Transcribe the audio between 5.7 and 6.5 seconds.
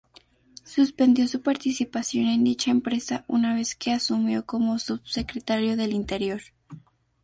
del Interior.